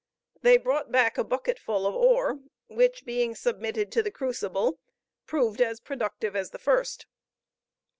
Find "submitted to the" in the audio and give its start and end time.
3.35-4.09